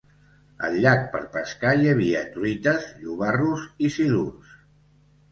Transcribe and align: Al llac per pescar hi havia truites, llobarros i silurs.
Al 0.67 0.75
llac 0.83 1.01
per 1.15 1.19
pescar 1.33 1.73
hi 1.83 1.91
havia 1.91 2.23
truites, 2.37 2.87
llobarros 3.01 3.67
i 3.89 3.91
silurs. 3.97 4.55